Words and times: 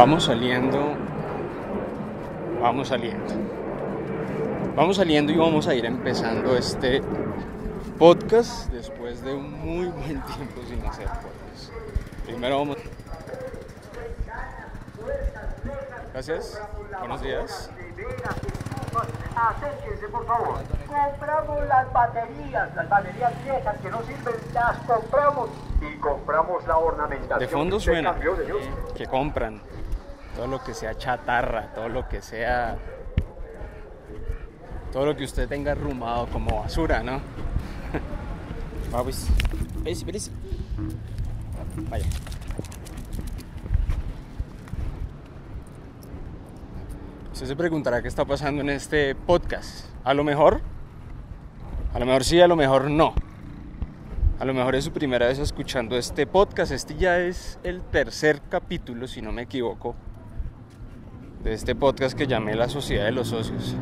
Vamos 0.00 0.24
saliendo. 0.24 0.96
Vamos 2.62 2.88
saliendo. 2.88 3.59
Vamos 4.76 4.96
saliendo 4.96 5.32
y 5.32 5.36
vamos 5.36 5.66
a 5.66 5.74
ir 5.74 5.84
empezando 5.84 6.56
este 6.56 7.02
podcast 7.98 8.70
después 8.70 9.22
de 9.22 9.34
un 9.34 9.52
muy 9.52 9.86
buen 9.86 10.22
tiempo 10.22 10.62
sin 10.68 10.84
hacer 10.86 11.06
podcast. 11.06 11.72
Primero 12.24 12.58
vamos. 12.58 12.76
Gracias. 16.12 16.60
Buenos 16.98 17.22
días. 17.22 17.70
Acérquense, 19.36 20.08
por 20.08 20.26
favor. 20.26 20.58
Compramos 20.86 21.66
las 21.66 21.92
baterías, 21.92 22.74
las 22.74 22.88
baterías 22.88 23.44
viejas 23.44 23.76
que 23.80 23.90
no 23.90 24.02
sirven, 24.02 24.34
las 24.54 24.76
compramos 24.78 25.50
y 25.80 25.98
compramos 25.98 26.66
la 26.66 26.78
ornamentación. 26.78 27.38
De 27.38 27.48
fondo 27.48 27.76
¿Usted 27.76 27.92
suena 27.92 28.16
que 28.94 29.06
compran 29.06 29.60
todo 30.36 30.46
lo 30.46 30.62
que 30.62 30.74
sea 30.74 30.96
chatarra, 30.96 31.72
todo 31.74 31.88
lo 31.88 32.08
que 32.08 32.22
sea. 32.22 32.76
Todo 34.92 35.06
lo 35.06 35.16
que 35.16 35.24
usted 35.24 35.48
tenga 35.48 35.72
arrumado 35.72 36.26
como 36.26 36.62
basura, 36.62 37.02
¿no? 37.02 37.20
Va, 38.94 39.02
pues. 39.04 39.28
Espérese. 39.84 40.32
Vaya. 41.88 42.06
Usted 47.32 47.46
se 47.46 47.56
preguntará 47.56 48.02
qué 48.02 48.08
está 48.08 48.24
pasando 48.24 48.62
en 48.62 48.70
este 48.70 49.14
podcast. 49.14 49.86
A 50.04 50.12
lo 50.12 50.24
mejor, 50.24 50.60
a 51.94 51.98
lo 51.98 52.06
mejor 52.06 52.24
sí, 52.24 52.40
a 52.40 52.48
lo 52.48 52.56
mejor 52.56 52.90
no. 52.90 53.14
A 54.40 54.44
lo 54.44 54.54
mejor 54.54 54.74
es 54.74 54.84
su 54.84 54.92
primera 54.92 55.26
vez 55.26 55.38
escuchando 55.38 55.96
este 55.96 56.26
podcast. 56.26 56.72
Este 56.72 56.96
ya 56.96 57.18
es 57.18 57.58
el 57.62 57.80
tercer 57.82 58.42
capítulo, 58.48 59.06
si 59.06 59.22
no 59.22 59.32
me 59.32 59.42
equivoco, 59.42 59.94
de 61.44 61.52
este 61.52 61.74
podcast 61.74 62.16
que 62.16 62.26
llamé 62.26 62.56
La 62.56 62.68
Sociedad 62.68 63.04
de 63.04 63.12
los 63.12 63.28
Socios. 63.28 63.76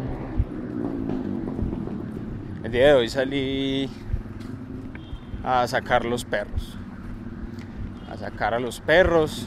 El 2.69 2.73
día 2.73 2.89
de 2.89 2.93
hoy 2.93 3.09
salí 3.09 3.89
a 5.43 5.67
sacar 5.67 6.05
los 6.05 6.27
perros. 6.27 6.77
A 8.11 8.19
sacar 8.19 8.53
a 8.53 8.61
los 8.61 8.81
perros. 8.81 9.47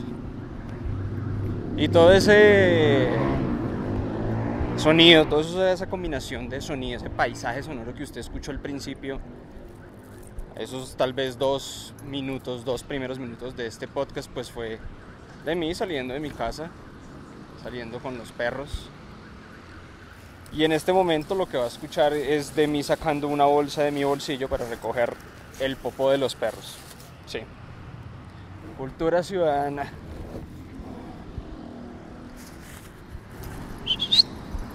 Y 1.77 1.87
todo 1.89 2.13
ese 2.13 3.09
sonido, 4.75 5.27
toda 5.27 5.71
esa 5.71 5.85
combinación 5.85 6.49
de 6.49 6.61
sonido, 6.61 6.97
ese 6.97 7.11
paisaje 7.11 7.61
sonoro 7.61 7.93
que 7.93 8.01
usted 8.01 8.21
escuchó 8.21 8.49
al 8.49 8.59
principio, 8.59 9.19
esos 10.55 10.95
tal 10.95 11.13
vez 11.13 11.37
dos 11.37 11.93
minutos, 12.03 12.65
dos 12.65 12.81
primeros 12.81 13.19
minutos 13.19 13.55
de 13.55 13.67
este 13.67 13.87
podcast, 13.87 14.31
pues 14.31 14.49
fue 14.49 14.79
de 15.45 15.55
mí 15.55 15.75
saliendo 15.75 16.15
de 16.15 16.19
mi 16.19 16.31
casa, 16.31 16.71
saliendo 17.61 17.99
con 17.99 18.17
los 18.17 18.31
perros. 18.31 18.89
Y 20.53 20.65
en 20.65 20.73
este 20.73 20.91
momento 20.91 21.33
lo 21.33 21.47
que 21.47 21.57
va 21.57 21.63
a 21.63 21.67
escuchar 21.67 22.13
es 22.13 22.55
de 22.55 22.67
mí 22.67 22.83
sacando 22.83 23.27
una 23.27 23.45
bolsa 23.45 23.83
de 23.83 23.91
mi 23.91 24.03
bolsillo 24.03 24.49
para 24.49 24.65
recoger 24.67 25.13
el 25.59 25.77
popó 25.77 26.11
de 26.11 26.17
los 26.17 26.35
perros. 26.35 26.75
Sí. 27.25 27.39
Cultura 28.77 29.23
ciudadana. 29.23 29.91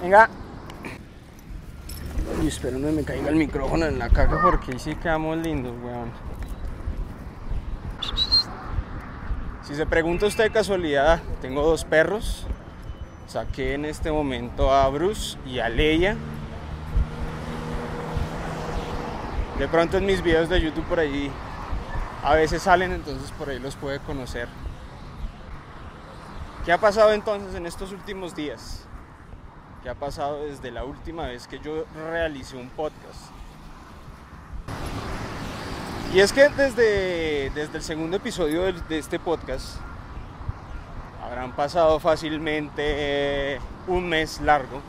Venga. 0.00 0.30
Y 2.42 2.48
espero 2.48 2.78
no 2.78 2.90
me 2.92 3.02
caiga 3.02 3.28
el 3.28 3.36
micrófono 3.36 3.86
en 3.86 3.98
la 3.98 4.08
caca 4.08 4.40
porque 4.42 4.72
ahí 4.72 4.78
sí 4.78 4.94
quedamos 4.94 5.36
lindos, 5.38 5.74
weón. 5.82 6.10
Si 9.66 9.74
se 9.74 9.84
pregunta 9.84 10.26
usted 10.26 10.44
de 10.44 10.50
casualidad, 10.50 11.20
tengo 11.42 11.62
dos 11.62 11.84
perros. 11.84 12.46
Saqué 13.26 13.74
en 13.74 13.84
este 13.84 14.12
momento 14.12 14.72
a 14.72 14.88
Bruce 14.88 15.36
y 15.46 15.58
a 15.58 15.68
Leia. 15.68 16.16
De 19.58 19.66
pronto 19.66 19.96
en 19.96 20.06
mis 20.06 20.22
videos 20.22 20.48
de 20.48 20.60
YouTube 20.60 20.84
por 20.84 21.00
ahí 21.00 21.30
a 22.22 22.34
veces 22.34 22.62
salen, 22.62 22.92
entonces 22.92 23.32
por 23.32 23.48
ahí 23.48 23.58
los 23.58 23.74
puede 23.74 23.98
conocer. 24.00 24.48
¿Qué 26.64 26.72
ha 26.72 26.78
pasado 26.78 27.12
entonces 27.12 27.54
en 27.54 27.66
estos 27.66 27.92
últimos 27.92 28.34
días? 28.34 28.84
¿Qué 29.82 29.88
ha 29.88 29.94
pasado 29.94 30.44
desde 30.44 30.70
la 30.70 30.84
última 30.84 31.26
vez 31.26 31.48
que 31.48 31.58
yo 31.58 31.84
realicé 32.10 32.56
un 32.56 32.68
podcast? 32.68 33.30
Y 36.12 36.20
es 36.20 36.32
que 36.32 36.48
desde, 36.48 37.50
desde 37.50 37.78
el 37.78 37.82
segundo 37.82 38.16
episodio 38.16 38.62
de, 38.62 38.72
de 38.72 38.98
este 38.98 39.18
podcast 39.18 39.78
habrán 41.26 41.56
pasado 41.56 41.98
fácilmente 41.98 43.58
un 43.88 44.08
mes 44.08 44.40
largo 44.40 44.80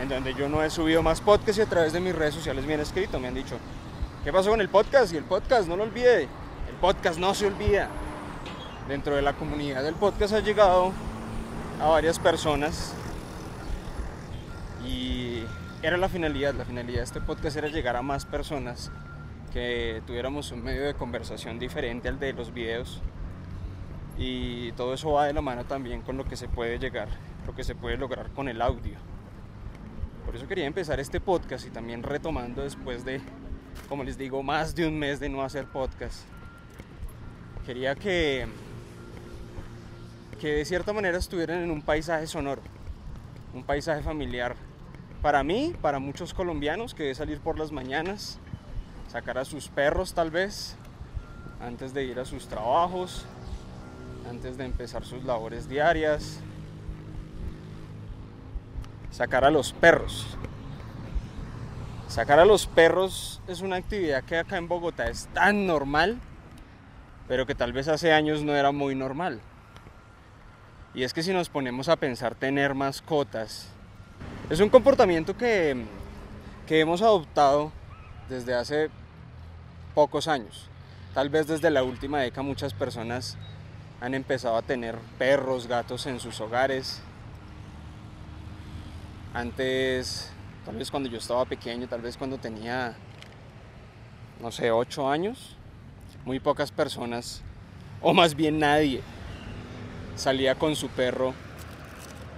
en 0.00 0.08
donde 0.08 0.32
yo 0.34 0.48
no 0.48 0.62
he 0.62 0.70
subido 0.70 1.02
más 1.02 1.20
podcasts 1.20 1.58
y 1.58 1.62
a 1.62 1.66
través 1.66 1.92
de 1.92 2.00
mis 2.00 2.14
redes 2.14 2.34
sociales 2.34 2.64
me 2.64 2.74
han 2.74 2.80
escrito, 2.80 3.18
me 3.18 3.28
han 3.28 3.34
dicho, 3.34 3.58
¿qué 4.24 4.32
pasó 4.32 4.50
con 4.50 4.60
el 4.60 4.68
podcast? 4.68 5.12
Y 5.12 5.16
el 5.16 5.24
podcast, 5.24 5.68
no 5.68 5.76
lo 5.76 5.82
olvide, 5.82 6.22
el 6.22 6.74
podcast 6.80 7.18
no 7.18 7.34
se 7.34 7.46
olvida. 7.46 7.88
Dentro 8.88 9.14
de 9.16 9.22
la 9.22 9.34
comunidad 9.34 9.82
del 9.82 9.94
podcast 9.94 10.34
ha 10.34 10.40
llegado 10.40 10.92
a 11.80 11.88
varias 11.88 12.18
personas 12.18 12.94
y 14.86 15.42
era 15.82 15.96
la 15.96 16.08
finalidad, 16.08 16.54
la 16.54 16.64
finalidad 16.64 16.98
de 16.98 17.04
este 17.04 17.20
podcast 17.20 17.56
era 17.56 17.68
llegar 17.68 17.96
a 17.96 18.02
más 18.02 18.24
personas, 18.24 18.90
que 19.52 20.00
tuviéramos 20.06 20.52
un 20.52 20.62
medio 20.62 20.84
de 20.84 20.94
conversación 20.94 21.58
diferente 21.58 22.08
al 22.08 22.20
de 22.20 22.32
los 22.32 22.54
videos 22.54 23.02
y 24.22 24.72
todo 24.72 24.92
eso 24.92 25.12
va 25.12 25.24
de 25.24 25.32
la 25.32 25.40
mano 25.40 25.64
también 25.64 26.02
con 26.02 26.18
lo 26.18 26.26
que 26.26 26.36
se 26.36 26.46
puede 26.46 26.78
llegar, 26.78 27.08
lo 27.46 27.54
que 27.54 27.64
se 27.64 27.74
puede 27.74 27.96
lograr 27.96 28.28
con 28.32 28.50
el 28.50 28.60
audio. 28.60 28.98
Por 30.26 30.36
eso 30.36 30.46
quería 30.46 30.66
empezar 30.66 31.00
este 31.00 31.20
podcast 31.20 31.66
y 31.66 31.70
también 31.70 32.02
retomando 32.02 32.62
después 32.62 33.02
de, 33.02 33.22
como 33.88 34.04
les 34.04 34.18
digo, 34.18 34.42
más 34.42 34.74
de 34.74 34.86
un 34.86 34.98
mes 34.98 35.20
de 35.20 35.30
no 35.30 35.42
hacer 35.42 35.64
podcast. 35.64 36.20
Quería 37.64 37.94
que, 37.94 38.46
que 40.38 40.48
de 40.48 40.64
cierta 40.66 40.92
manera 40.92 41.16
estuvieran 41.16 41.62
en 41.62 41.70
un 41.70 41.80
paisaje 41.80 42.26
sonoro, 42.26 42.60
un 43.54 43.64
paisaje 43.64 44.02
familiar. 44.02 44.54
Para 45.22 45.42
mí, 45.42 45.74
para 45.80 45.98
muchos 45.98 46.34
colombianos, 46.34 46.92
que 46.92 47.10
es 47.10 47.16
salir 47.16 47.40
por 47.40 47.58
las 47.58 47.72
mañanas, 47.72 48.38
sacar 49.08 49.38
a 49.38 49.46
sus 49.46 49.68
perros 49.68 50.12
tal 50.12 50.30
vez, 50.30 50.76
antes 51.58 51.94
de 51.94 52.04
ir 52.04 52.20
a 52.20 52.26
sus 52.26 52.48
trabajos, 52.48 53.24
antes 54.28 54.56
de 54.56 54.64
empezar 54.64 55.04
sus 55.04 55.24
labores 55.24 55.68
diarias, 55.68 56.40
sacar 59.10 59.44
a 59.44 59.50
los 59.50 59.72
perros. 59.72 60.36
Sacar 62.08 62.40
a 62.40 62.44
los 62.44 62.66
perros 62.66 63.40
es 63.46 63.60
una 63.60 63.76
actividad 63.76 64.24
que 64.24 64.38
acá 64.38 64.56
en 64.56 64.66
Bogotá 64.68 65.08
es 65.08 65.28
tan 65.28 65.66
normal, 65.66 66.18
pero 67.28 67.46
que 67.46 67.54
tal 67.54 67.72
vez 67.72 67.86
hace 67.86 68.12
años 68.12 68.42
no 68.42 68.54
era 68.54 68.72
muy 68.72 68.94
normal. 68.94 69.40
Y 70.92 71.04
es 71.04 71.12
que 71.12 71.22
si 71.22 71.32
nos 71.32 71.48
ponemos 71.48 71.88
a 71.88 71.96
pensar 71.96 72.34
tener 72.34 72.74
mascotas, 72.74 73.68
es 74.48 74.58
un 74.58 74.68
comportamiento 74.68 75.36
que, 75.36 75.84
que 76.66 76.80
hemos 76.80 77.00
adoptado 77.00 77.70
desde 78.28 78.54
hace 78.54 78.90
pocos 79.94 80.26
años. 80.26 80.68
Tal 81.14 81.28
vez 81.28 81.46
desde 81.46 81.70
la 81.70 81.84
última 81.84 82.20
década 82.20 82.42
muchas 82.42 82.74
personas 82.74 83.36
han 84.00 84.14
empezado 84.14 84.56
a 84.56 84.62
tener 84.62 84.96
perros, 85.18 85.66
gatos 85.66 86.06
en 86.06 86.20
sus 86.20 86.40
hogares. 86.40 87.02
Antes, 89.34 90.32
tal 90.64 90.76
vez 90.76 90.90
cuando 90.90 91.08
yo 91.08 91.18
estaba 91.18 91.44
pequeño, 91.44 91.86
tal 91.86 92.00
vez 92.00 92.16
cuando 92.16 92.38
tenía, 92.38 92.94
no 94.40 94.50
sé, 94.50 94.70
8 94.70 95.10
años, 95.10 95.56
muy 96.24 96.40
pocas 96.40 96.72
personas, 96.72 97.42
o 98.00 98.14
más 98.14 98.34
bien 98.34 98.58
nadie, 98.58 99.02
salía 100.16 100.54
con 100.54 100.74
su 100.76 100.88
perro 100.88 101.34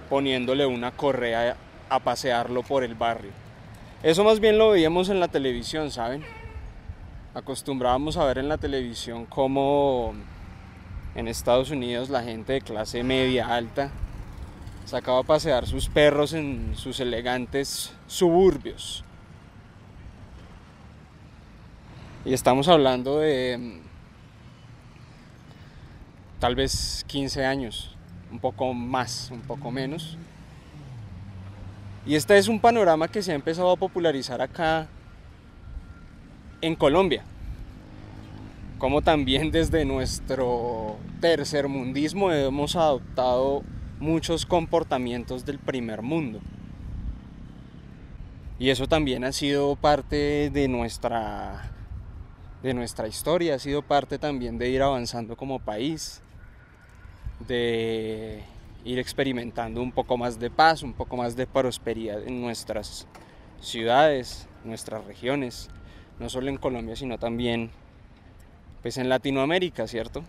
poniéndole 0.09 0.65
una 0.65 0.91
correa 0.91 1.55
a 1.89 1.99
pasearlo 1.99 2.61
por 2.61 2.83
el 2.83 2.95
barrio. 2.95 3.31
Eso 4.03 4.25
más 4.25 4.41
bien 4.41 4.57
lo 4.57 4.71
veíamos 4.71 5.07
en 5.07 5.21
la 5.21 5.29
televisión, 5.29 5.89
¿saben? 5.89 6.25
Acostumbrábamos 7.33 8.17
a 8.17 8.25
ver 8.25 8.37
en 8.37 8.49
la 8.49 8.57
televisión 8.57 9.25
cómo 9.25 10.13
en 11.15 11.27
Estados 11.27 11.69
Unidos 11.69 12.09
la 12.09 12.23
gente 12.23 12.53
de 12.53 12.61
clase 12.61 13.03
media 13.03 13.47
alta 13.53 13.91
sacaba 14.85 15.19
a 15.19 15.23
pasear 15.23 15.65
sus 15.67 15.87
perros 15.87 16.33
en 16.33 16.73
sus 16.75 16.99
elegantes 16.99 17.93
suburbios. 18.07 19.03
Y 22.25 22.33
estamos 22.33 22.67
hablando 22.67 23.19
de 23.19 23.57
mm, 23.57 23.81
tal 26.39 26.55
vez 26.55 27.03
15 27.07 27.45
años, 27.45 27.95
un 28.31 28.39
poco 28.39 28.73
más, 28.73 29.29
un 29.31 29.41
poco 29.41 29.71
menos. 29.71 30.17
Y 32.05 32.15
este 32.15 32.37
es 32.37 32.47
un 32.47 32.59
panorama 32.59 33.07
que 33.07 33.21
se 33.21 33.31
ha 33.31 33.35
empezado 33.35 33.71
a 33.71 33.77
popularizar 33.77 34.41
acá 34.41 34.87
en 36.61 36.75
Colombia. 36.75 37.23
Como 38.83 39.01
también 39.01 39.49
desde 39.49 39.85
nuestro 39.85 40.97
tercermundismo 41.21 42.33
hemos 42.33 42.75
adoptado 42.75 43.63
muchos 44.01 44.45
comportamientos 44.45 45.45
del 45.45 45.57
primer 45.57 46.01
mundo. 46.01 46.41
Y 48.59 48.71
eso 48.71 48.85
también 48.85 49.23
ha 49.23 49.31
sido 49.31 49.77
parte 49.77 50.49
de 50.49 50.67
nuestra, 50.67 51.71
de 52.61 52.73
nuestra 52.73 53.07
historia, 53.07 53.55
ha 53.55 53.59
sido 53.59 53.83
parte 53.83 54.19
también 54.19 54.57
de 54.57 54.69
ir 54.69 54.81
avanzando 54.81 55.37
como 55.37 55.59
país, 55.59 56.21
de 57.47 58.43
ir 58.83 58.99
experimentando 58.99 59.81
un 59.81 59.93
poco 59.93 60.17
más 60.17 60.41
de 60.41 60.49
paz, 60.49 60.83
un 60.83 60.91
poco 60.91 61.15
más 61.15 61.37
de 61.37 61.47
prosperidad 61.47 62.21
en 62.27 62.41
nuestras 62.41 63.07
ciudades, 63.61 64.49
nuestras 64.65 65.05
regiones, 65.05 65.69
no 66.19 66.27
solo 66.27 66.49
en 66.49 66.57
Colombia, 66.57 66.97
sino 66.97 67.17
también 67.17 67.71
pues 68.83 68.97
en 68.97 69.07
Latinoamérica, 69.07 69.87
¿cierto? 69.87 70.23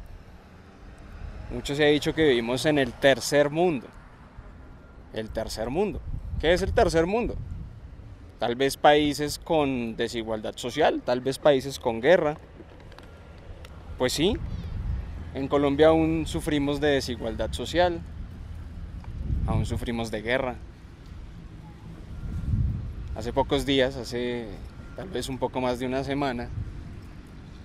Mucho 1.52 1.74
se 1.74 1.84
ha 1.84 1.88
dicho 1.88 2.14
que 2.14 2.24
vivimos 2.24 2.64
en 2.66 2.78
el 2.78 2.92
tercer 2.92 3.50
mundo. 3.50 3.88
El 5.12 5.28
tercer 5.28 5.70
mundo. 5.70 6.00
¿Qué 6.40 6.52
es 6.52 6.62
el 6.62 6.72
tercer 6.72 7.04
mundo? 7.04 7.34
Tal 8.38 8.54
vez 8.54 8.76
países 8.76 9.38
con 9.38 9.96
desigualdad 9.96 10.54
social, 10.56 11.02
tal 11.04 11.20
vez 11.20 11.38
países 11.38 11.80
con 11.80 12.00
guerra. 12.00 12.36
Pues 13.98 14.12
sí, 14.12 14.36
en 15.34 15.48
Colombia 15.48 15.88
aún 15.88 16.24
sufrimos 16.26 16.80
de 16.80 16.88
desigualdad 16.88 17.52
social, 17.52 18.00
aún 19.46 19.66
sufrimos 19.66 20.12
de 20.12 20.22
guerra. 20.22 20.56
Hace 23.16 23.32
pocos 23.32 23.66
días, 23.66 23.96
hace 23.96 24.46
tal 24.96 25.08
vez 25.08 25.28
un 25.28 25.38
poco 25.38 25.60
más 25.60 25.78
de 25.78 25.86
una 25.86 26.04
semana, 26.04 26.50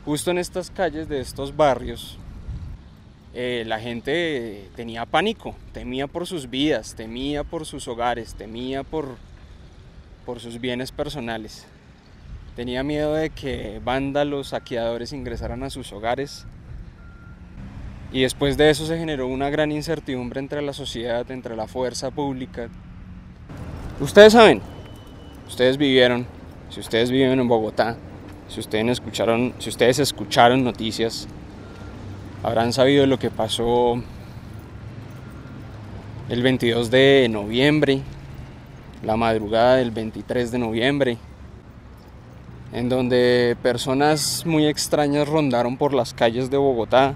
justo 0.10 0.32
en 0.32 0.40
estas 0.40 0.72
calles 0.72 1.08
de 1.08 1.20
estos 1.20 1.56
barrios, 1.56 2.18
eh, 3.36 3.64
la 3.68 3.80
gente 3.80 4.68
tenía 4.76 5.06
pánico, 5.06 5.54
temía 5.72 6.08
por 6.08 6.26
sus 6.26 6.50
vidas, 6.50 6.96
temía 6.96 7.44
por 7.44 7.68
sus 7.68 7.88
hogares, 7.88 8.34
temía 8.34 8.82
por, 8.82 9.18
por 10.26 10.40
sus 10.40 10.60
bienes 10.60 10.92
personales. 10.92 11.68
Tenía 12.56 12.82
miedo 12.82 13.14
de 13.14 13.30
que 13.30 13.80
vándalos, 13.86 14.48
saqueadores 14.48 15.14
ingresaran 15.14 15.62
a 15.62 15.70
sus 15.70 15.94
hogares. 15.94 16.48
Y 18.12 18.24
después 18.24 18.58
de 18.58 18.72
eso 18.72 18.88
se 18.88 18.98
generó 18.98 19.28
una 19.28 19.52
gran 19.52 19.72
incertidumbre 19.72 20.40
entre 20.40 20.64
la 20.64 20.74
sociedad, 20.74 21.30
entre 21.30 21.56
la 21.56 21.68
fuerza 21.68 22.10
pública. 22.10 22.68
Ustedes 24.00 24.34
saben, 24.34 24.60
ustedes 25.48 25.78
vivieron, 25.78 26.26
si 26.72 26.80
ustedes 26.80 27.12
viven 27.12 27.40
en 27.40 27.48
Bogotá, 27.48 27.96
si 28.50 28.60
ustedes 28.60 28.88
escucharon, 28.88 29.54
si 29.60 29.70
ustedes 29.70 30.00
escucharon 30.00 30.64
noticias 30.64 31.28
habrán 32.44 32.74
sabido 32.74 33.06
lo 33.06 33.20
que 33.20 33.30
pasó 33.30 34.02
el 36.30 36.42
22 36.42 36.90
de 36.90 37.28
noviembre, 37.30 38.02
la 39.04 39.18
madrugada 39.18 39.76
del 39.76 39.92
23 39.92 40.52
de 40.52 40.60
noviembre, 40.60 41.18
en 42.72 42.90
donde 42.90 43.58
personas 43.62 44.46
muy 44.46 44.68
extrañas 44.68 45.28
rondaron 45.28 45.78
por 45.78 45.94
las 45.94 46.14
calles 46.14 46.50
de 46.50 46.58
Bogotá, 46.58 47.16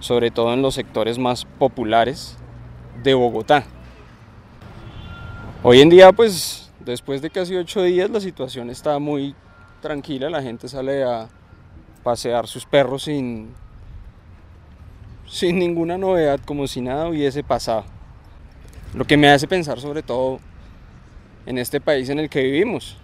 sobre 0.00 0.30
todo 0.30 0.52
en 0.54 0.62
los 0.62 0.74
sectores 0.74 1.18
más 1.18 1.44
populares 1.44 2.36
de 3.02 3.14
Bogotá. 3.14 3.64
Hoy 5.62 5.80
en 5.80 5.88
día, 5.88 6.12
pues, 6.12 6.70
después 6.80 7.22
de 7.22 7.30
casi 7.30 7.56
ocho 7.56 7.82
días, 7.82 8.10
la 8.10 8.20
situación 8.20 8.70
está 8.70 8.98
muy 8.98 9.34
tranquila, 9.80 10.30
la 10.30 10.42
gente 10.42 10.68
sale 10.68 11.04
a 11.04 11.28
pasear 12.02 12.46
sus 12.46 12.64
perros 12.66 13.04
sin 13.04 13.54
sin 15.26 15.58
ninguna 15.58 15.98
novedad, 15.98 16.40
como 16.44 16.66
si 16.66 16.80
nada 16.80 17.08
hubiese 17.08 17.42
pasado. 17.42 17.84
Lo 18.94 19.04
que 19.04 19.16
me 19.16 19.28
hace 19.28 19.48
pensar 19.48 19.80
sobre 19.80 20.02
todo 20.02 20.38
en 21.46 21.58
este 21.58 21.80
país 21.80 22.08
en 22.08 22.18
el 22.18 22.30
que 22.30 22.42
vivimos. 22.42 22.96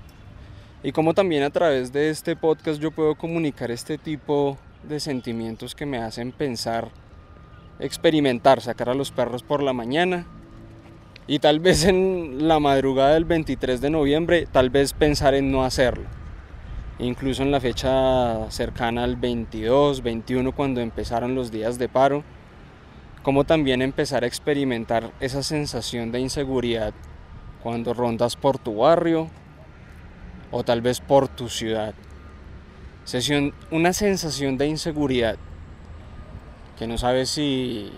Y 0.83 0.93
como 0.93 1.15
también 1.15 1.43
a 1.43 1.51
través 1.51 1.93
de 1.93 2.11
este 2.11 2.35
podcast 2.37 2.81
yo 2.81 2.91
puedo 2.91 3.15
comunicar 3.15 3.71
este 3.71 3.99
tipo 3.99 4.57
de 4.83 4.99
sentimientos 5.01 5.75
que 5.75 5.87
me 5.87 5.99
hacen 5.99 6.33
pensar, 6.33 6.89
experimentar, 7.79 8.61
sacar 8.61 8.89
a 8.89 8.95
los 8.95 9.11
perros 9.11 9.43
por 9.43 9.63
la 9.63 9.73
mañana 9.73 10.27
y 11.27 11.39
tal 11.39 11.61
vez 11.61 11.85
en 11.85 12.49
la 12.49 12.59
madrugada 12.59 13.15
del 13.15 13.25
23 13.25 13.81
de 13.81 13.91
noviembre, 13.91 14.49
tal 14.51 14.71
vez 14.71 14.93
pensar 14.93 15.35
en 15.35 15.53
no 15.53 15.65
hacerlo 15.65 16.22
incluso 17.03 17.43
en 17.43 17.51
la 17.51 17.61
fecha 17.61 18.51
cercana 18.51 19.03
al 19.05 19.17
22, 19.17 20.03
21, 20.03 20.53
cuando 20.53 20.81
empezaron 20.81 21.35
los 21.35 21.51
días 21.51 21.79
de 21.79 21.89
paro, 21.89 22.23
como 23.23 23.45
también 23.45 23.83
empezar 23.83 24.25
a 24.25 24.27
experimentar 24.27 25.13
esa 25.21 25.43
sensación 25.43 26.13
de 26.13 26.21
inseguridad 26.21 26.95
cuando 27.63 27.93
rondas 27.93 28.37
por 28.37 28.59
tu 28.59 28.77
barrio 28.77 29.29
o 30.51 30.65
tal 30.65 30.81
vez 30.81 31.01
por 31.01 31.29
tu 31.29 31.49
ciudad. 31.49 31.95
una 33.71 33.93
sensación 33.93 34.57
de 34.57 34.69
inseguridad 34.69 35.37
que 36.79 36.87
no 36.87 36.99
sabes 36.99 37.31
si, 37.31 37.91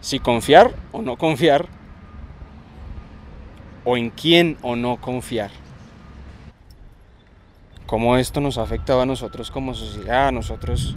si 0.00 0.18
confiar 0.18 0.74
o 0.92 1.02
no 1.02 1.16
confiar 1.16 1.66
o 3.84 3.96
en 3.96 4.10
quién 4.10 4.56
o 4.62 4.74
no 4.76 5.00
confiar 5.00 5.63
cómo 7.94 8.16
esto 8.16 8.40
nos 8.40 8.58
ha 8.58 8.62
afectado 8.62 9.02
a 9.02 9.06
nosotros 9.06 9.52
como 9.52 9.72
sociedad, 9.72 10.26
a 10.26 10.32
nosotros, 10.32 10.96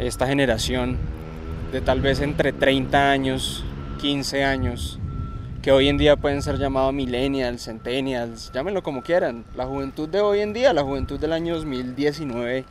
esta 0.00 0.26
generación 0.26 0.98
de 1.70 1.80
tal 1.80 2.00
vez 2.00 2.20
entre 2.20 2.52
30 2.52 3.12
años, 3.12 3.62
15 4.00 4.42
años, 4.42 4.98
que 5.62 5.70
hoy 5.70 5.88
en 5.88 5.98
día 5.98 6.16
pueden 6.16 6.42
ser 6.42 6.58
llamados 6.58 6.92
millennials, 6.92 7.66
centennials, 7.66 8.50
llámenlo 8.52 8.82
como 8.82 9.04
quieran. 9.04 9.44
La 9.54 9.66
juventud 9.66 10.08
de 10.08 10.20
hoy 10.20 10.40
en 10.40 10.52
día, 10.52 10.72
la 10.72 10.82
juventud 10.82 11.20
del 11.20 11.32
año 11.32 11.54
2019, 11.54 12.64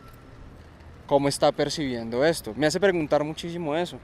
¿cómo 1.07 1.29
está 1.29 1.53
percibiendo 1.53 2.25
esto? 2.25 2.53
Me 2.57 2.67
hace 2.67 2.81
preguntar 2.81 3.24
muchísimo 3.24 3.74
eso. 3.74 4.00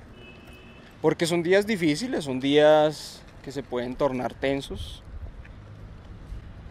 Porque 1.02 1.26
son 1.26 1.44
días 1.44 1.68
difíciles, 1.68 2.24
son 2.24 2.40
días 2.40 3.22
que 3.44 3.52
se 3.52 3.64
pueden 3.64 3.98
tornar 3.98 4.34
tensos, 4.34 5.04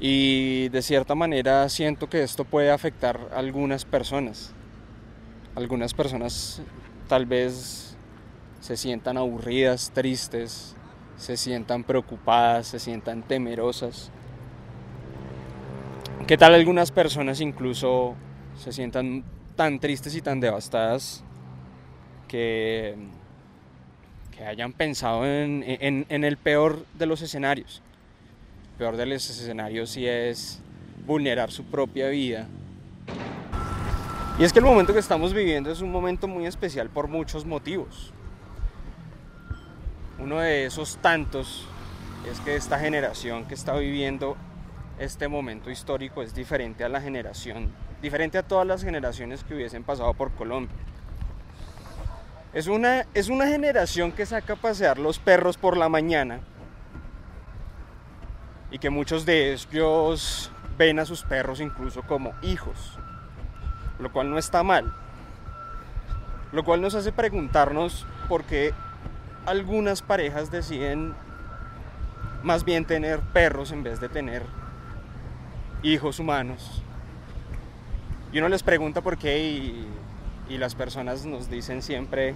y 0.00 0.70
de 0.70 0.80
cierta 0.80 1.14
manera 1.14 1.68
siento 1.68 2.08
que 2.08 2.22
esto 2.22 2.44
puede 2.44 2.70
afectar 2.70 3.20
a 3.32 3.38
algunas 3.38 3.84
personas. 3.84 4.54
Algunas 5.54 5.92
personas 5.92 6.62
tal 7.06 7.26
vez 7.26 7.94
se 8.60 8.78
sientan 8.78 9.18
aburridas, 9.18 9.90
tristes, 9.92 10.74
se 11.18 11.36
sientan 11.36 11.84
preocupadas, 11.84 12.68
se 12.68 12.78
sientan 12.78 13.22
temerosas. 13.22 14.10
¿Qué 16.26 16.38
tal 16.38 16.54
algunas 16.54 16.90
personas 16.90 17.42
incluso 17.42 18.14
se 18.56 18.72
sientan 18.72 19.22
tan 19.54 19.80
tristes 19.80 20.14
y 20.14 20.22
tan 20.22 20.40
devastadas 20.40 21.22
que, 22.26 22.96
que 24.30 24.46
hayan 24.46 24.72
pensado 24.72 25.26
en, 25.26 25.62
en 25.66 26.24
el 26.24 26.38
peor 26.38 26.86
de 26.94 27.04
los 27.04 27.20
escenarios? 27.20 27.82
Peor 28.80 28.96
de 28.96 29.04
los 29.04 29.28
escenarios 29.28 29.90
sí 29.90 30.08
es 30.08 30.58
vulnerar 31.06 31.50
su 31.50 31.64
propia 31.64 32.08
vida. 32.08 32.46
Y 34.38 34.44
es 34.44 34.54
que 34.54 34.58
el 34.58 34.64
momento 34.64 34.94
que 34.94 35.00
estamos 35.00 35.34
viviendo 35.34 35.70
es 35.70 35.82
un 35.82 35.92
momento 35.92 36.26
muy 36.26 36.46
especial 36.46 36.88
por 36.88 37.06
muchos 37.06 37.44
motivos. 37.44 38.10
Uno 40.18 40.40
de 40.40 40.64
esos 40.64 40.96
tantos 40.96 41.66
es 42.32 42.40
que 42.40 42.56
esta 42.56 42.78
generación 42.78 43.44
que 43.44 43.52
está 43.52 43.76
viviendo 43.76 44.38
este 44.98 45.28
momento 45.28 45.70
histórico 45.70 46.22
es 46.22 46.34
diferente 46.34 46.82
a 46.82 46.88
la 46.88 47.02
generación, 47.02 47.70
diferente 48.00 48.38
a 48.38 48.42
todas 48.42 48.66
las 48.66 48.82
generaciones 48.82 49.44
que 49.44 49.54
hubiesen 49.54 49.84
pasado 49.84 50.14
por 50.14 50.30
Colombia. 50.30 50.74
Es 52.54 52.66
una, 52.66 53.04
es 53.12 53.28
una 53.28 53.46
generación 53.46 54.10
que 54.10 54.24
saca 54.24 54.54
a 54.54 54.56
pasear 54.56 54.98
los 54.98 55.18
perros 55.18 55.58
por 55.58 55.76
la 55.76 55.90
mañana 55.90 56.40
y 58.70 58.78
que 58.78 58.90
muchos 58.90 59.26
de 59.26 59.52
ellos 59.52 60.50
ven 60.78 60.98
a 60.98 61.04
sus 61.04 61.22
perros 61.22 61.60
incluso 61.60 62.02
como 62.02 62.32
hijos, 62.42 62.98
lo 63.98 64.12
cual 64.12 64.30
no 64.30 64.38
está 64.38 64.62
mal. 64.62 64.94
Lo 66.52 66.64
cual 66.64 66.80
nos 66.80 66.94
hace 66.94 67.12
preguntarnos 67.12 68.06
por 68.28 68.44
qué 68.44 68.72
algunas 69.46 70.02
parejas 70.02 70.50
deciden 70.50 71.14
más 72.42 72.64
bien 72.64 72.84
tener 72.84 73.20
perros 73.20 73.72
en 73.72 73.82
vez 73.82 74.00
de 74.00 74.08
tener 74.08 74.42
hijos 75.82 76.18
humanos. 76.18 76.82
y 78.32 78.38
uno 78.38 78.48
les 78.48 78.62
pregunta 78.62 79.00
por 79.00 79.18
qué 79.18 79.38
y, 79.38 79.88
y 80.48 80.58
las 80.58 80.74
personas 80.74 81.26
nos 81.26 81.50
dicen 81.50 81.82
siempre 81.82 82.34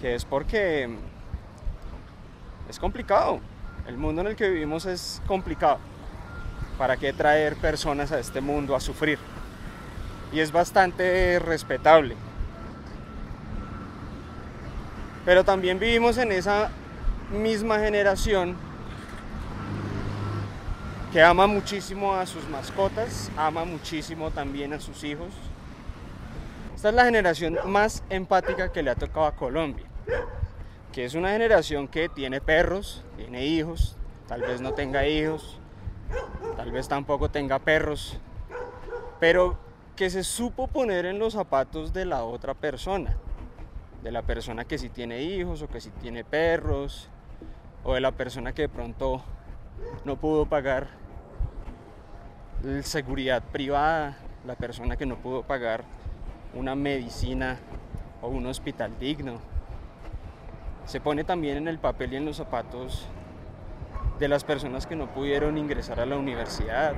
que 0.00 0.14
es 0.14 0.24
porque 0.24 0.88
es 2.68 2.78
complicado. 2.78 3.40
El 3.86 3.98
mundo 3.98 4.22
en 4.22 4.28
el 4.28 4.36
que 4.36 4.48
vivimos 4.48 4.86
es 4.86 5.20
complicado. 5.26 5.78
¿Para 6.78 6.96
qué 6.96 7.12
traer 7.12 7.56
personas 7.56 8.12
a 8.12 8.18
este 8.18 8.40
mundo 8.40 8.74
a 8.74 8.80
sufrir? 8.80 9.18
Y 10.32 10.40
es 10.40 10.50
bastante 10.50 11.38
respetable. 11.38 12.16
Pero 15.24 15.44
también 15.44 15.78
vivimos 15.78 16.18
en 16.18 16.32
esa 16.32 16.70
misma 17.30 17.78
generación 17.78 18.56
que 21.12 21.22
ama 21.22 21.46
muchísimo 21.46 22.14
a 22.14 22.26
sus 22.26 22.48
mascotas, 22.48 23.30
ama 23.36 23.64
muchísimo 23.64 24.30
también 24.30 24.72
a 24.72 24.80
sus 24.80 25.04
hijos. 25.04 25.32
Esta 26.74 26.88
es 26.88 26.94
la 26.94 27.04
generación 27.04 27.58
más 27.66 28.02
empática 28.10 28.72
que 28.72 28.82
le 28.82 28.90
ha 28.90 28.94
tocado 28.94 29.26
a 29.26 29.36
Colombia, 29.36 29.86
que 30.94 31.04
es 31.04 31.14
una 31.14 31.30
generación 31.30 31.88
que 31.88 32.08
tiene 32.08 32.40
perros, 32.40 33.02
tiene 33.16 33.44
hijos, 33.44 33.96
tal 34.28 34.42
vez 34.42 34.60
no 34.60 34.72
tenga 34.74 35.06
hijos, 35.06 35.58
tal 36.56 36.70
vez 36.70 36.88
tampoco 36.88 37.30
tenga 37.30 37.58
perros, 37.58 38.18
pero 39.18 39.58
que 39.96 40.10
se 40.10 40.24
supo 40.24 40.68
poner 40.68 41.06
en 41.06 41.18
los 41.18 41.34
zapatos 41.34 41.92
de 41.92 42.04
la 42.04 42.24
otra 42.24 42.54
persona 42.54 43.16
de 44.04 44.12
la 44.12 44.20
persona 44.20 44.66
que 44.66 44.76
sí 44.76 44.90
tiene 44.90 45.22
hijos 45.22 45.62
o 45.62 45.68
que 45.68 45.80
sí 45.80 45.90
tiene 46.02 46.24
perros, 46.24 47.08
o 47.82 47.94
de 47.94 48.00
la 48.02 48.12
persona 48.12 48.52
que 48.52 48.62
de 48.62 48.68
pronto 48.68 49.22
no 50.04 50.16
pudo 50.16 50.44
pagar 50.44 50.88
seguridad 52.82 53.42
privada, 53.42 54.18
la 54.46 54.56
persona 54.56 54.96
que 54.96 55.06
no 55.06 55.16
pudo 55.16 55.42
pagar 55.42 55.84
una 56.54 56.74
medicina 56.74 57.58
o 58.20 58.28
un 58.28 58.46
hospital 58.46 58.92
digno. 59.00 59.40
Se 60.86 61.00
pone 61.00 61.24
también 61.24 61.56
en 61.56 61.68
el 61.68 61.78
papel 61.78 62.12
y 62.12 62.16
en 62.16 62.24
los 62.24 62.36
zapatos 62.36 63.06
de 64.18 64.28
las 64.28 64.44
personas 64.44 64.86
que 64.86 64.96
no 64.96 65.12
pudieron 65.12 65.58
ingresar 65.58 65.98
a 66.00 66.06
la 66.06 66.16
universidad, 66.16 66.94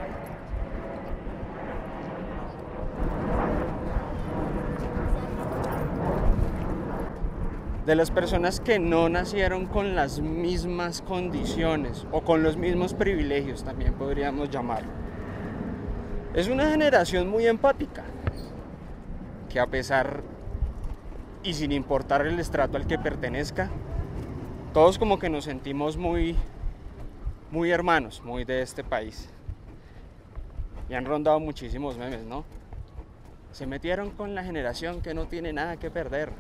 de 7.87 7.95
las 7.95 8.11
personas 8.11 8.59
que 8.59 8.81
no 8.81 9.09
nacieron 9.09 9.67
con 9.67 9.95
las 9.95 10.21
mismas 10.21 11.03
condiciones 11.03 12.05
o 12.11 12.23
con 12.23 12.43
los 12.43 12.57
mismos 12.57 12.95
privilegios, 12.95 13.63
también 13.63 13.95
podríamos 13.95 14.51
llamarlo. 14.51 14.91
Es 16.35 16.49
una 16.49 16.69
generación 16.69 17.31
muy 17.31 17.47
empática, 17.47 18.03
que 19.49 19.61
a 19.61 19.69
pesar 19.69 20.23
y 21.47 21.55
sin 21.55 21.71
importar 21.71 22.27
el 22.27 22.41
estrato 22.41 22.77
al 22.77 22.89
que 22.89 22.99
pertenezca, 22.99 23.71
todos 24.75 24.99
como 24.99 25.21
que 25.21 25.31
nos 25.31 25.45
sentimos 25.45 25.97
muy, 25.97 26.35
muy 27.53 27.71
hermanos, 27.71 28.21
muy 28.25 28.45
de 28.45 28.63
este 28.63 28.83
país. 28.83 29.31
Y 30.91 30.95
han 30.95 31.05
rondado 31.05 31.39
muchísimos 31.39 31.97
memes, 31.97 32.25
¿no? 32.25 32.45
Se 33.53 33.65
metieron 33.65 34.11
con 34.11 34.35
la 34.35 34.43
generación 34.43 35.01
que 35.01 35.15
no 35.15 35.27
tiene 35.27 35.53
nada 35.53 35.77
que 35.77 35.89
perder. 35.89 36.33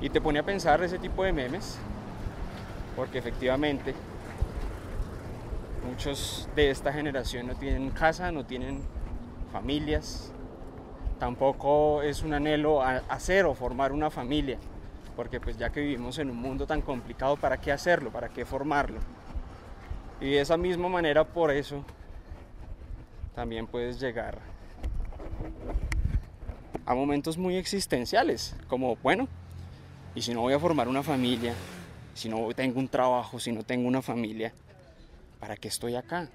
Y 0.00 0.10
te 0.10 0.20
pone 0.20 0.40
a 0.40 0.42
pensar 0.42 0.82
ese 0.82 0.98
tipo 0.98 1.22
de 1.22 1.32
memes, 1.32 1.78
porque 2.96 3.18
efectivamente 3.18 3.94
muchos 5.88 6.48
de 6.56 6.70
esta 6.70 6.92
generación 6.92 7.46
no 7.46 7.54
tienen 7.54 7.90
casa, 7.90 8.32
no 8.32 8.44
tienen 8.44 8.82
familias, 9.52 10.33
tampoco 11.24 12.02
es 12.02 12.22
un 12.22 12.34
anhelo 12.34 12.82
hacer 12.82 13.46
o 13.46 13.54
formar 13.54 13.92
una 13.92 14.10
familia, 14.10 14.58
porque 15.16 15.40
pues 15.40 15.56
ya 15.56 15.70
que 15.70 15.80
vivimos 15.80 16.18
en 16.18 16.28
un 16.28 16.36
mundo 16.36 16.66
tan 16.66 16.82
complicado, 16.82 17.38
¿para 17.38 17.58
qué 17.58 17.72
hacerlo? 17.72 18.10
¿Para 18.10 18.28
qué 18.28 18.44
formarlo? 18.44 19.00
Y 20.20 20.32
de 20.32 20.42
esa 20.42 20.58
misma 20.58 20.90
manera, 20.90 21.24
por 21.24 21.50
eso, 21.50 21.82
también 23.34 23.66
puedes 23.66 23.98
llegar 23.98 24.36
a 26.84 26.94
momentos 26.94 27.38
muy 27.38 27.56
existenciales, 27.56 28.54
como, 28.68 28.96
bueno, 28.96 29.26
y 30.14 30.20
si 30.20 30.34
no 30.34 30.42
voy 30.42 30.52
a 30.52 30.58
formar 30.58 30.88
una 30.88 31.02
familia, 31.02 31.54
si 32.12 32.28
no 32.28 32.52
tengo 32.52 32.78
un 32.78 32.88
trabajo, 32.88 33.40
si 33.40 33.50
no 33.50 33.62
tengo 33.62 33.88
una 33.88 34.02
familia, 34.02 34.52
¿para 35.40 35.56
qué 35.56 35.68
estoy 35.68 35.96
acá? 35.96 36.28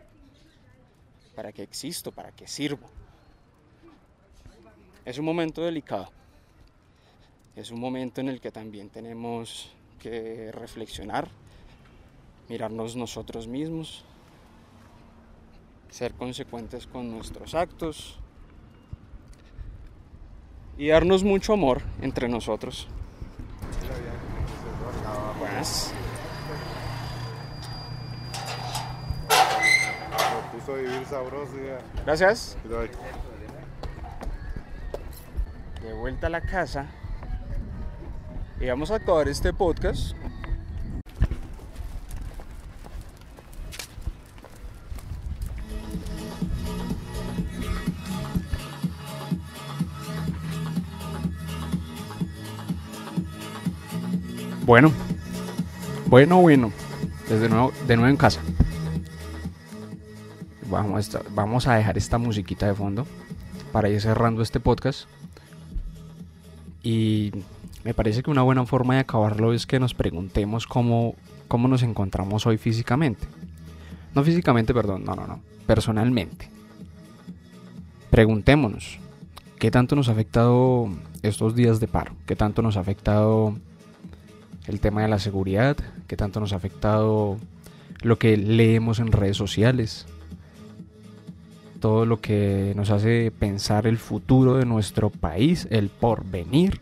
¿Para 1.36 1.51
qué 1.51 1.62
existo? 1.62 2.12
¿Para 2.12 2.31
qué 2.31 2.48
sirvo? 2.48 2.89
Es 5.10 5.18
un 5.18 5.25
momento 5.25 5.63
delicado. 5.63 6.08
Es 7.56 7.72
un 7.72 7.80
momento 7.80 8.22
en 8.22 8.30
el 8.30 8.39
que 8.39 8.51
también 8.51 8.92
tenemos 8.92 9.72
que 10.00 10.51
reflexionar, 10.51 11.28
mirarnos 12.48 12.96
nosotros 12.96 13.48
mismos, 13.48 14.06
ser 15.89 16.13
consecuentes 16.13 16.86
con 16.86 17.10
nuestros 17.10 17.56
actos 17.56 18.20
y 20.78 20.89
darnos 20.89 21.24
mucho 21.24 21.54
amor 21.54 21.82
entre 22.04 22.30
nosotros. 22.30 22.88
Buenas. 25.39 25.92
Gracias. 32.06 32.58
De 35.89 35.96
vuelta 35.96 36.27
a 36.27 36.29
la 36.29 36.41
casa. 36.41 36.86
Y 38.62 38.67
vamos 38.67 38.91
a 38.91 38.98
acabar 38.98 39.27
este 39.27 39.51
podcast. 39.53 40.15
Bueno, 54.63 54.91
bueno, 56.05 56.39
bueno. 56.39 56.72
Desde 57.27 57.50
nuevo, 57.50 57.74
de 57.88 57.96
nuevo 57.96 58.12
en 58.12 58.17
casa. 58.17 58.41
Vamos 60.69 61.15
a, 61.15 61.22
vamos 61.31 61.65
a 61.65 61.74
dejar 61.74 61.98
esta 61.98 62.19
musiquita 62.19 62.67
de 62.67 62.75
fondo 62.75 63.08
para 63.72 63.89
ir 63.89 64.00
cerrando 64.00 64.43
este 64.43 64.60
podcast. 64.60 65.10
Y 66.83 67.31
me 67.83 67.93
parece 67.93 68.24
que 68.24 68.31
una 68.31 68.41
buena 68.41 68.65
forma 68.65 68.95
de 68.95 69.01
acabarlo 69.01 69.53
es 69.53 69.65
que 69.65 69.79
nos 69.79 69.93
preguntemos 69.93 70.67
cómo, 70.67 71.15
cómo 71.48 71.67
nos 71.67 71.83
encontramos 71.83 72.45
hoy 72.45 72.57
físicamente. 72.57 73.27
No 74.15 74.24
físicamente, 74.24 74.74
perdón, 74.74 75.03
no, 75.03 75.15
no, 75.15 75.27
no. 75.27 75.41
Personalmente. 75.65 76.50
Preguntémonos, 78.09 78.98
¿qué 79.59 79.69
tanto 79.71 79.95
nos 79.95 80.09
ha 80.09 80.13
afectado 80.13 80.89
estos 81.21 81.55
días 81.55 81.79
de 81.79 81.88
paro? 81.88 82.13
¿Qué 82.25 82.36
tanto 82.36 82.62
nos 82.62 82.75
ha 82.77 82.79
afectado 82.79 83.55
el 84.67 84.79
tema 84.79 85.03
de 85.03 85.09
la 85.09 85.19
seguridad? 85.19 85.77
¿Qué 86.07 86.15
tanto 86.15 86.39
nos 86.39 86.53
ha 86.53 86.55
afectado 86.55 87.38
lo 88.01 88.17
que 88.17 88.36
leemos 88.36 89.00
en 89.00 89.12
redes 89.12 89.38
sociales? 89.38 90.07
Todo 91.79 92.05
lo 92.05 92.21
que 92.21 92.74
nos 92.75 92.89
hace 92.89 93.31
pensar 93.31 93.88
el 93.88 93.98
futuro 93.98 94.55
de 94.55 94.65
nuestro 94.65 95.09
país, 95.09 95.67
el 95.71 95.89
porvenir, 95.89 96.79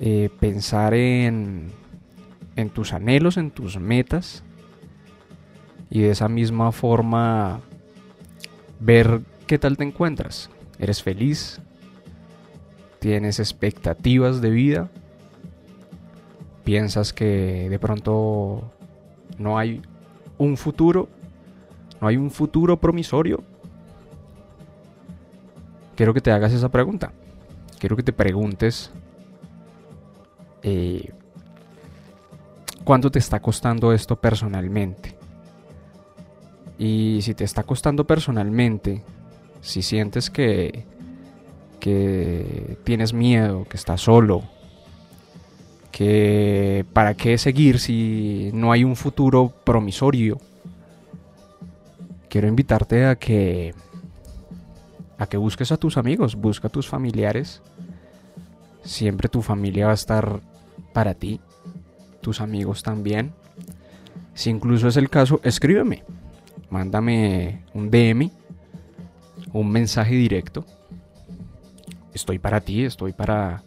eh, 0.00 0.30
pensar 0.40 0.94
en, 0.94 1.70
en 2.56 2.70
tus 2.70 2.92
anhelos, 2.92 3.36
en 3.36 3.50
tus 3.50 3.78
metas 3.78 4.42
y 5.90 6.00
de 6.00 6.10
esa 6.10 6.28
misma 6.28 6.72
forma 6.72 7.60
ver 8.80 9.20
qué 9.46 9.58
tal 9.58 9.76
te 9.76 9.84
encuentras. 9.84 10.50
¿Eres 10.78 11.02
feliz? 11.02 11.60
¿Tienes 12.98 13.38
expectativas 13.38 14.40
de 14.40 14.50
vida? 14.50 14.90
¿Piensas 16.64 17.12
que 17.12 17.68
de 17.70 17.78
pronto 17.78 18.70
no 19.38 19.58
hay 19.58 19.82
un 20.36 20.56
futuro? 20.56 21.08
¿No 22.00 22.08
hay 22.08 22.16
un 22.16 22.30
futuro 22.30 22.78
promisorio? 22.78 23.42
Quiero 25.96 26.14
que 26.14 26.20
te 26.20 26.30
hagas 26.30 26.52
esa 26.52 26.68
pregunta. 26.68 27.12
Quiero 27.78 27.96
que 27.96 28.02
te 28.02 28.12
preguntes 28.12 28.90
eh, 30.62 31.12
cuánto 32.84 33.10
te 33.10 33.18
está 33.18 33.40
costando 33.40 33.92
esto 33.92 34.16
personalmente. 34.16 35.16
Y 36.78 37.20
si 37.22 37.34
te 37.34 37.44
está 37.44 37.64
costando 37.64 38.06
personalmente, 38.06 39.02
si 39.60 39.82
sientes 39.82 40.30
que, 40.30 40.84
que 41.80 42.78
tienes 42.84 43.12
miedo, 43.12 43.64
que 43.68 43.76
estás 43.76 44.02
solo, 44.02 44.44
que 45.90 46.86
para 46.92 47.14
qué 47.14 47.38
seguir 47.38 47.80
si 47.80 48.50
no 48.54 48.70
hay 48.70 48.84
un 48.84 48.94
futuro 48.94 49.52
promisorio, 49.64 50.38
quiero 52.28 52.48
invitarte 52.48 53.06
a 53.06 53.16
que 53.16 53.74
a 55.18 55.26
que 55.26 55.36
busques 55.36 55.72
a 55.72 55.76
tus 55.76 55.96
amigos, 55.96 56.36
busca 56.36 56.68
a 56.68 56.70
tus 56.70 56.88
familiares. 56.88 57.60
Siempre 58.82 59.28
tu 59.28 59.42
familia 59.42 59.86
va 59.86 59.92
a 59.92 59.94
estar 59.94 60.40
para 60.92 61.14
ti, 61.14 61.40
tus 62.20 62.40
amigos 62.40 62.82
también. 62.82 63.32
Si 64.34 64.50
incluso 64.50 64.86
es 64.86 64.96
el 64.96 65.10
caso, 65.10 65.40
escríbeme, 65.42 66.04
mándame 66.70 67.64
un 67.74 67.90
DM, 67.90 68.30
un 69.52 69.70
mensaje 69.70 70.14
directo. 70.14 70.64
Estoy 72.14 72.38
para 72.38 72.60
ti, 72.60 72.84
estoy 72.84 73.12
para, 73.12 73.64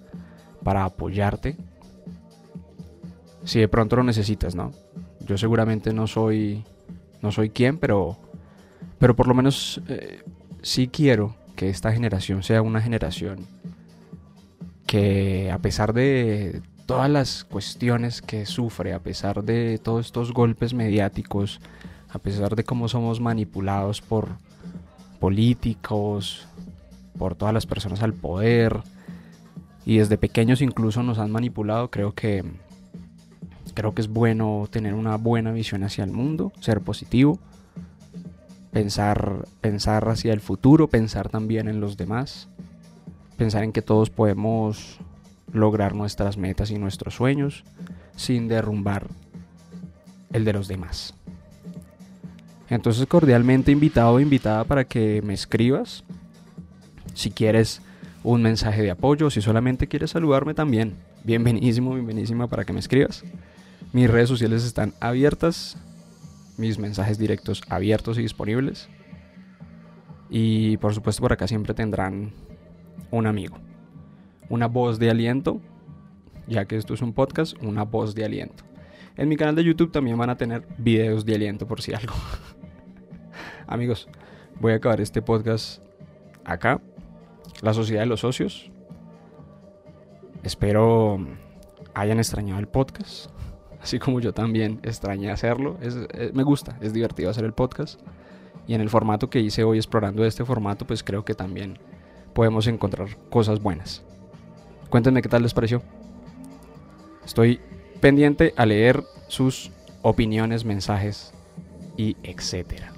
para 0.63 0.85
apoyarte. 0.85 1.57
Si 3.43 3.59
de 3.59 3.67
pronto 3.67 3.97
lo 3.97 4.03
necesitas, 4.03 4.55
¿no? 4.55 4.71
Yo 5.19 5.37
seguramente 5.37 5.93
no 5.93 6.07
soy, 6.07 6.63
no 7.21 7.31
soy 7.31 7.49
quien, 7.49 7.77
pero, 7.77 8.17
pero 9.01 9.15
por 9.15 9.27
lo 9.27 9.33
menos 9.33 9.81
eh, 9.87 10.21
sí 10.61 10.87
quiero 10.87 11.35
que 11.55 11.69
esta 11.69 11.91
generación 11.91 12.43
sea 12.43 12.61
una 12.61 12.81
generación 12.81 13.47
que 14.85 15.49
a 15.51 15.57
pesar 15.57 15.91
de 15.91 16.61
todas 16.85 17.09
las 17.09 17.43
cuestiones 17.43 18.21
que 18.21 18.45
sufre, 18.45 18.93
a 18.93 18.99
pesar 18.99 19.43
de 19.43 19.79
todos 19.79 20.05
estos 20.05 20.31
golpes 20.33 20.75
mediáticos, 20.75 21.61
a 22.09 22.19
pesar 22.19 22.55
de 22.55 22.63
cómo 22.63 22.87
somos 22.87 23.19
manipulados 23.19 24.01
por 24.01 24.27
políticos, 25.19 26.47
por 27.17 27.33
todas 27.33 27.55
las 27.55 27.65
personas 27.65 28.03
al 28.03 28.13
poder, 28.13 28.81
y 29.83 29.97
desde 29.97 30.19
pequeños 30.19 30.61
incluso 30.61 31.01
nos 31.01 31.17
han 31.17 31.31
manipulado, 31.31 31.89
creo 31.89 32.13
que 32.13 32.43
creo 33.73 33.95
que 33.95 34.01
es 34.01 34.09
bueno 34.09 34.67
tener 34.69 34.93
una 34.93 35.17
buena 35.17 35.51
visión 35.51 35.83
hacia 35.83 36.03
el 36.03 36.11
mundo, 36.11 36.51
ser 36.59 36.81
positivo, 36.81 37.39
pensar 38.71 39.45
pensar 39.61 40.07
hacia 40.09 40.33
el 40.33 40.41
futuro, 40.41 40.87
pensar 40.87 41.29
también 41.29 41.67
en 41.67 41.79
los 41.79 41.97
demás, 41.97 42.47
pensar 43.37 43.63
en 43.63 43.71
que 43.71 43.81
todos 43.81 44.09
podemos 44.09 44.99
lograr 45.51 45.95
nuestras 45.95 46.37
metas 46.37 46.71
y 46.71 46.77
nuestros 46.77 47.15
sueños 47.15 47.63
sin 48.15 48.47
derrumbar 48.47 49.07
el 50.31 50.45
de 50.45 50.53
los 50.53 50.67
demás. 50.67 51.13
Entonces 52.69 53.05
cordialmente 53.05 53.71
invitado 53.71 54.13
o 54.13 54.19
invitada 54.19 54.63
para 54.63 54.85
que 54.85 55.21
me 55.23 55.33
escribas. 55.33 56.03
Si 57.13 57.29
quieres 57.29 57.81
un 58.23 58.41
mensaje 58.41 58.81
de 58.81 58.91
apoyo, 58.91 59.29
si 59.29 59.41
solamente 59.41 59.87
quieres 59.87 60.11
saludarme 60.11 60.53
también, 60.53 60.95
bienvenísimo, 61.25 61.93
bienvenísima 61.93 62.47
para 62.47 62.63
que 62.63 62.71
me 62.71 62.79
escribas. 62.79 63.23
Mis 63.91 64.09
redes 64.09 64.29
sociales 64.29 64.63
están 64.63 64.93
abiertas, 65.01 65.75
mis 66.61 66.79
mensajes 66.79 67.17
directos 67.17 67.61
abiertos 67.67 68.17
y 68.17 68.21
disponibles. 68.21 68.87
Y 70.29 70.77
por 70.77 70.93
supuesto 70.93 71.21
por 71.21 71.33
acá 71.33 71.47
siempre 71.47 71.73
tendrán 71.73 72.31
un 73.11 73.27
amigo 73.27 73.57
una 74.51 74.67
voz 74.67 74.99
de 74.99 75.09
aliento, 75.09 75.61
ya 76.45 76.65
que 76.65 76.75
esto 76.75 76.93
es 76.93 77.01
un 77.01 77.13
podcast, 77.13 77.55
una 77.63 77.85
voz 77.85 78.13
de 78.15 78.25
aliento. 78.25 78.65
En 79.15 79.29
mi 79.29 79.37
canal 79.37 79.55
de 79.55 79.63
YouTube 79.63 79.93
también 79.93 80.17
van 80.17 80.29
a 80.29 80.35
tener 80.35 80.67
videos 80.77 81.25
de 81.25 81.35
aliento 81.35 81.65
por 81.67 81.81
si 81.81 81.93
algo. 81.93 82.13
Amigos, 83.67 84.09
voy 84.59 84.73
a 84.73 84.75
acabar 84.75 84.99
este 84.99 85.21
podcast 85.21 85.81
acá. 86.43 86.81
La 87.61 87.73
Sociedad 87.73 88.01
de 88.01 88.07
los 88.07 88.19
Socios. 88.19 88.69
Espero 90.43 91.25
hayan 91.93 92.17
extrañado 92.17 92.59
el 92.59 92.67
podcast. 92.67 93.31
Así 93.81 93.97
como 93.97 94.19
yo 94.19 94.33
también 94.33 94.79
extrañé 94.83 95.31
hacerlo. 95.31 95.77
Eh, 95.81 96.31
me 96.33 96.43
gusta, 96.43 96.77
es 96.81 96.93
divertido 96.93 97.29
hacer 97.29 97.45
el 97.45 97.53
podcast. 97.53 97.99
Y 98.67 98.75
en 98.75 98.81
el 98.81 98.89
formato 98.89 99.29
que 99.29 99.39
hice 99.39 99.63
hoy 99.63 99.77
explorando 99.77 100.23
este 100.23 100.45
formato, 100.45 100.85
pues 100.85 101.03
creo 101.03 101.25
que 101.25 101.33
también 101.33 101.79
podemos 102.33 102.67
encontrar 102.67 103.17
cosas 103.29 103.61
buenas. 103.61 104.03
Cuéntenme 104.89 105.21
qué 105.21 105.29
tal 105.29 105.41
les 105.41 105.53
pareció. 105.53 105.81
Estoy 107.25 107.59
pendiente 107.99 108.53
a 108.55 108.65
leer 108.65 109.03
sus 109.27 109.71
opiniones, 110.03 110.63
mensajes 110.63 111.33
y 111.97 112.17
etcétera. 112.23 112.91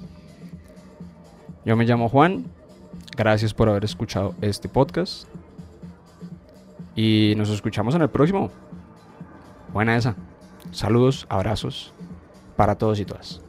Yo 1.66 1.78
me 1.78 1.86
llamo 1.86 2.10
Juan. 2.10 2.46
Gracias 3.16 3.54
por 3.54 3.70
haber 3.70 3.86
escuchado 3.86 4.36
este 4.42 4.68
podcast. 4.68 5.28
Y 6.96 7.34
nos 7.38 7.50
escuchamos 7.50 7.96
en 7.96 8.02
el 8.02 8.10
próximo. 8.10 8.52
Buena 9.72 9.96
esa. 9.96 10.16
Saludos, 10.72 11.26
abrazos 11.30 11.94
para 12.56 12.76
todos 12.76 13.00
y 13.00 13.06
todas. 13.06 13.43